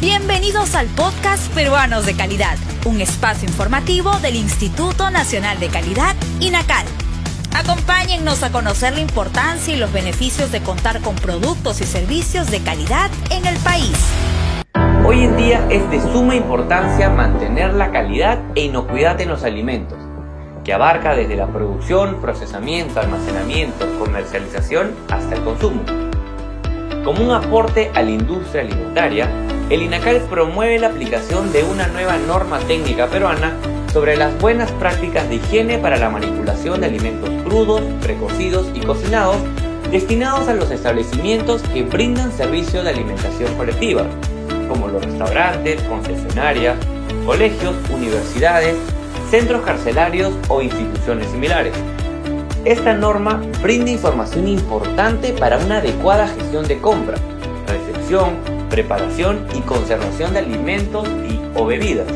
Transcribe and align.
Bienvenidos 0.00 0.76
al 0.76 0.86
podcast 0.86 1.52
Peruanos 1.52 2.06
de 2.06 2.16
Calidad, 2.16 2.56
un 2.86 3.02
espacio 3.02 3.46
informativo 3.46 4.10
del 4.20 4.34
Instituto 4.34 5.10
Nacional 5.10 5.60
de 5.60 5.68
Calidad, 5.68 6.16
INACAL. 6.40 6.86
Acompáñennos 7.54 8.42
a 8.42 8.50
conocer 8.50 8.94
la 8.94 9.00
importancia 9.00 9.74
y 9.74 9.76
los 9.76 9.92
beneficios 9.92 10.50
de 10.52 10.62
contar 10.62 11.02
con 11.02 11.16
productos 11.16 11.82
y 11.82 11.84
servicios 11.84 12.50
de 12.50 12.60
calidad 12.60 13.10
en 13.30 13.44
el 13.44 13.58
país. 13.58 13.92
Hoy 15.06 15.24
en 15.24 15.36
día 15.36 15.66
es 15.68 15.90
de 15.90 16.00
suma 16.00 16.34
importancia 16.34 17.10
mantener 17.10 17.74
la 17.74 17.90
calidad 17.90 18.40
e 18.54 18.62
inocuidad 18.62 19.20
en 19.20 19.28
los 19.28 19.44
alimentos, 19.44 19.98
que 20.64 20.72
abarca 20.72 21.14
desde 21.14 21.36
la 21.36 21.48
producción, 21.48 22.22
procesamiento, 22.22 23.00
almacenamiento, 23.00 23.86
comercialización 23.98 24.94
hasta 25.10 25.34
el 25.34 25.44
consumo. 25.44 25.82
Como 27.04 27.22
un 27.22 27.32
aporte 27.32 27.90
a 27.94 28.00
la 28.00 28.10
industria 28.10 28.62
alimentaria, 28.62 29.28
el 29.70 29.82
INACAL 29.82 30.22
promueve 30.28 30.80
la 30.80 30.88
aplicación 30.88 31.52
de 31.52 31.62
una 31.62 31.86
nueva 31.86 32.18
norma 32.18 32.58
técnica 32.58 33.06
peruana 33.06 33.56
sobre 33.92 34.16
las 34.16 34.36
buenas 34.40 34.70
prácticas 34.72 35.28
de 35.28 35.36
higiene 35.36 35.78
para 35.78 35.96
la 35.96 36.10
manipulación 36.10 36.80
de 36.80 36.86
alimentos 36.86 37.30
crudos, 37.44 37.80
precocidos 38.02 38.66
y 38.74 38.80
cocinados 38.80 39.36
destinados 39.92 40.48
a 40.48 40.54
los 40.54 40.70
establecimientos 40.70 41.62
que 41.62 41.82
brindan 41.82 42.32
servicio 42.32 42.82
de 42.82 42.90
alimentación 42.90 43.54
colectiva, 43.56 44.06
como 44.68 44.88
los 44.88 45.04
restaurantes, 45.04 45.82
concesionarias, 45.82 46.76
colegios, 47.24 47.74
universidades, 47.92 48.76
centros 49.30 49.62
carcelarios 49.62 50.32
o 50.48 50.62
instituciones 50.62 51.28
similares. 51.30 51.74
Esta 52.64 52.92
norma 52.94 53.40
brinda 53.62 53.90
información 53.90 54.46
importante 54.46 55.32
para 55.32 55.58
una 55.58 55.78
adecuada 55.78 56.28
gestión 56.28 56.66
de 56.68 56.78
compra, 56.78 57.16
recepción, 57.66 58.59
preparación 58.70 59.46
y 59.54 59.60
conservación 59.60 60.32
de 60.32 60.38
alimentos 60.38 61.06
y 61.28 61.38
o 61.54 61.66
bebidas. 61.66 62.06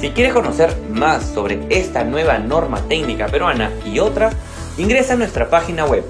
Si 0.00 0.10
quieres 0.10 0.32
conocer 0.32 0.72
más 0.88 1.24
sobre 1.24 1.58
esta 1.68 2.04
nueva 2.04 2.38
norma 2.38 2.80
técnica 2.82 3.26
peruana 3.26 3.72
y 3.84 3.98
otra, 3.98 4.30
ingresa 4.78 5.14
a 5.14 5.16
nuestra 5.16 5.50
página 5.50 5.84
web 5.84 6.04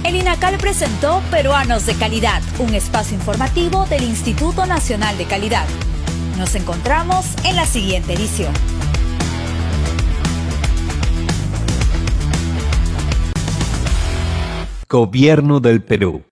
El 0.04 0.16
INACAL 0.16 0.56
presentó 0.56 1.20
Peruanos 1.30 1.84
de 1.84 1.92
Calidad, 1.96 2.40
un 2.58 2.72
espacio 2.72 3.14
informativo 3.14 3.84
del 3.90 4.04
Instituto 4.04 4.64
Nacional 4.64 5.18
de 5.18 5.26
Calidad. 5.26 5.66
Nos 6.38 6.54
encontramos 6.54 7.26
en 7.44 7.56
la 7.56 7.66
siguiente 7.66 8.14
edición. 8.14 8.52
Gobierno 14.88 15.60
del 15.60 15.82
Perú. 15.82 16.22